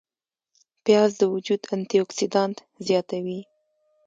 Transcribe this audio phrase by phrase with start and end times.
[0.83, 2.57] پیاز د وجود انتي اوکسیدانت
[2.87, 3.39] زیاتوي